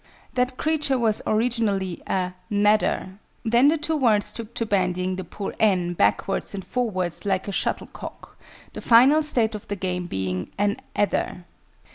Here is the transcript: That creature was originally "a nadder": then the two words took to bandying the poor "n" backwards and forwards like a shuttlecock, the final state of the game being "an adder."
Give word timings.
That 0.33 0.57
creature 0.57 0.97
was 0.97 1.21
originally 1.27 2.01
"a 2.07 2.33
nadder": 2.49 3.19
then 3.45 3.67
the 3.67 3.77
two 3.77 3.95
words 3.95 4.33
took 4.33 4.55
to 4.55 4.65
bandying 4.65 5.15
the 5.15 5.23
poor 5.23 5.53
"n" 5.59 5.93
backwards 5.93 6.55
and 6.55 6.65
forwards 6.65 7.23
like 7.23 7.47
a 7.47 7.51
shuttlecock, 7.51 8.35
the 8.73 8.81
final 8.81 9.21
state 9.21 9.53
of 9.53 9.67
the 9.67 9.75
game 9.75 10.07
being 10.07 10.49
"an 10.57 10.77
adder." 10.95 11.45